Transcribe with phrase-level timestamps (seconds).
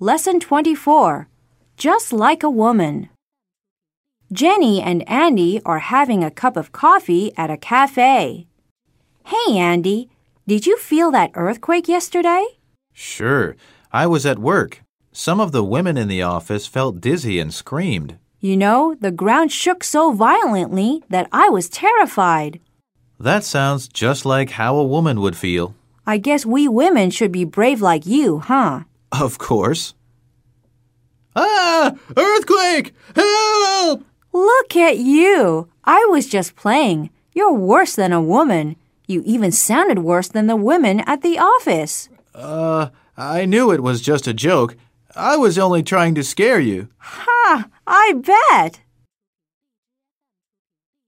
[0.00, 1.28] Lesson 24
[1.76, 3.10] Just Like a Woman.
[4.32, 8.48] Jenny and Andy are having a cup of coffee at a cafe.
[9.24, 10.10] Hey, Andy,
[10.48, 12.44] did you feel that earthquake yesterday?
[12.92, 13.54] Sure.
[13.92, 14.82] I was at work.
[15.12, 18.18] Some of the women in the office felt dizzy and screamed.
[18.40, 22.58] You know, the ground shook so violently that I was terrified.
[23.20, 25.76] That sounds just like how a woman would feel.
[26.04, 28.80] I guess we women should be brave like you, huh?
[29.20, 29.94] Of course.
[31.36, 31.94] Ah!
[32.16, 32.94] Earthquake!
[33.14, 34.04] Help!
[34.32, 35.68] Look at you!
[35.84, 37.10] I was just playing.
[37.32, 38.76] You're worse than a woman.
[39.06, 42.08] You even sounded worse than the women at the office.
[42.34, 44.76] Uh, I knew it was just a joke.
[45.14, 46.88] I was only trying to scare you.
[46.98, 47.68] Ha!
[47.86, 48.80] I bet!